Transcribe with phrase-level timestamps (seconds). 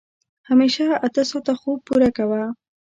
[0.49, 2.41] همېشه اته ساعته خوب پوره کوه.